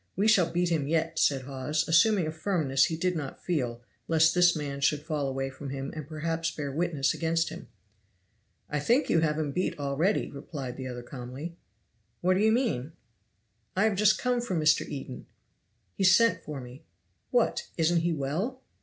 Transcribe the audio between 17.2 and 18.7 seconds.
"What, isn't he well?"